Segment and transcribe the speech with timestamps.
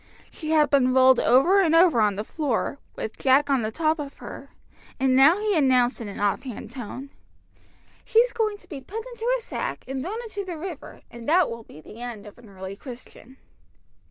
[0.31, 3.99] She had been rolled over and over on the floor, with Jack on the top
[3.99, 4.49] of her,
[4.99, 7.11] and now he announced in an offhand tone
[8.03, 11.51] "She's going to be put into a sack and thrown into the river, and that
[11.51, 13.37] will be the end of an early Christian."